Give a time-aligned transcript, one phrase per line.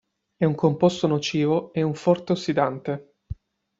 [0.35, 3.13] È un composto nocivo e un forte ossidante.